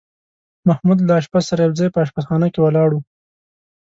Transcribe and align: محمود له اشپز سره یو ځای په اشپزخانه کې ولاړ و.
محمود 0.67 0.99
له 1.07 1.13
اشپز 1.19 1.43
سره 1.49 1.61
یو 1.65 1.73
ځای 1.79 1.89
په 1.91 1.99
اشپزخانه 2.03 2.47
کې 2.53 2.59
ولاړ 2.61 2.89
و. 2.93 2.99